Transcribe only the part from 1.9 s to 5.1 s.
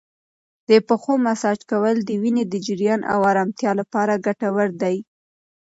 د وینې د جریان او ارامتیا لپاره ګټور دی.